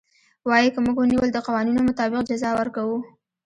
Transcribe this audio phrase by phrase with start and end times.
[0.49, 2.97] وايي که موږ ونيول د قوانينو مطابق جزا ورکوو.